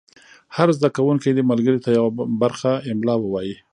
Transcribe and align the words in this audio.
هر 0.55 0.69
زده 0.77 0.87
کوونکی 0.97 1.29
دې 1.35 1.43
ملګري 1.51 1.79
ته 1.85 1.89
یوه 1.97 2.09
برخه 2.41 2.71
املا 2.91 3.15
ووایي. 3.19 3.55